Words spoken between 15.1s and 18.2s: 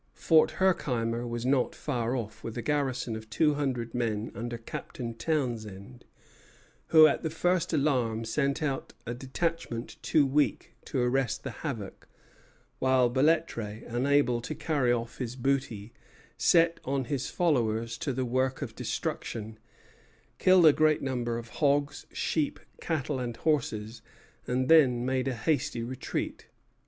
his booty, set on his followers to